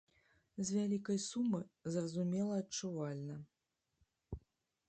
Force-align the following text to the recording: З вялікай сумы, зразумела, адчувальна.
З 0.69 0.75
вялікай 0.77 1.19
сумы, 1.25 1.59
зразумела, 1.97 2.53
адчувальна. 2.65 3.35